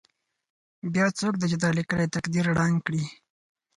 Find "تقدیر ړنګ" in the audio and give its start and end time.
2.15-2.75